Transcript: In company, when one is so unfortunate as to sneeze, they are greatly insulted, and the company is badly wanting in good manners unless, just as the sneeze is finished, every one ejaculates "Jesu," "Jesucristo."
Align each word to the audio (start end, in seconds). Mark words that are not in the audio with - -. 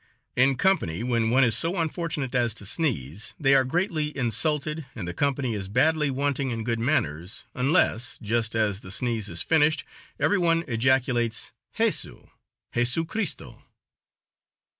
In 0.35 0.55
company, 0.57 1.03
when 1.03 1.29
one 1.29 1.43
is 1.43 1.55
so 1.55 1.77
unfortunate 1.77 2.33
as 2.33 2.55
to 2.55 2.65
sneeze, 2.65 3.35
they 3.39 3.53
are 3.53 3.63
greatly 3.63 4.17
insulted, 4.17 4.87
and 4.95 5.07
the 5.07 5.13
company 5.13 5.53
is 5.53 5.67
badly 5.67 6.09
wanting 6.09 6.49
in 6.49 6.63
good 6.63 6.79
manners 6.79 7.43
unless, 7.53 8.17
just 8.19 8.55
as 8.55 8.81
the 8.81 8.89
sneeze 8.89 9.29
is 9.29 9.43
finished, 9.43 9.83
every 10.19 10.39
one 10.39 10.63
ejaculates 10.67 11.53
"Jesu," 11.77 12.25
"Jesucristo." 12.73 13.61